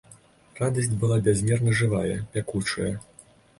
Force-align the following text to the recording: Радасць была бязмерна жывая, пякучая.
Радасць 0.59 0.97
была 1.03 1.19
бязмерна 1.27 1.77
жывая, 1.83 2.17
пякучая. 2.33 2.93